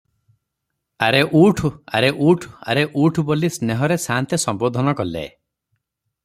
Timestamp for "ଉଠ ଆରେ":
2.31-2.87